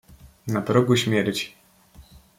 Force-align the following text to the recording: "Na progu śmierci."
"Na 0.47 0.61
progu 0.61 0.95
śmierci." 0.97 1.55